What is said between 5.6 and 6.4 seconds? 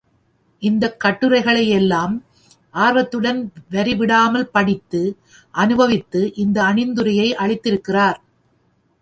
அனுபவித்து